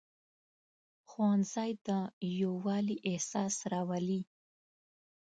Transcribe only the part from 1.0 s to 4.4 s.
ښوونځی د یووالي احساس راولي